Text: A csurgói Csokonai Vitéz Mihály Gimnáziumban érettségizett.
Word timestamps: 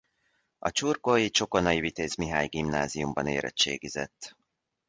A 0.59 0.71
csurgói 0.71 1.29
Csokonai 1.29 1.79
Vitéz 1.79 2.15
Mihály 2.15 2.47
Gimnáziumban 2.47 3.27
érettségizett. 3.27 4.35